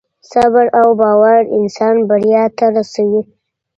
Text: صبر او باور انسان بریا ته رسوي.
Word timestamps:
صبر 0.31 0.65
او 0.79 0.87
باور 1.01 1.41
انسان 1.59 1.95
بریا 2.09 2.43
ته 2.57 2.65
رسوي. 2.75 3.21